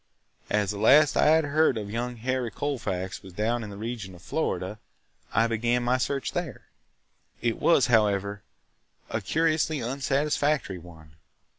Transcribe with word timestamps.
As 0.49 0.71
the 0.71 0.79
last 0.79 1.15
I 1.15 1.27
had 1.27 1.43
heard 1.43 1.77
of 1.77 1.91
young 1.91 2.15
Harry 2.15 2.49
Colfax 2.49 3.21
was 3.21 3.33
down 3.33 3.63
in 3.63 3.69
the 3.69 3.77
region 3.77 4.15
of 4.15 4.23
Florida, 4.23 4.79
I 5.31 5.45
began 5.45 5.83
my 5.83 5.99
search 5.99 6.31
there. 6.31 6.63
It 7.39 7.59
was, 7.59 7.85
however, 7.85 8.41
a 9.11 9.21
curiously 9.21 9.79
unsatisfactory 9.79 10.79
one. 10.79 11.17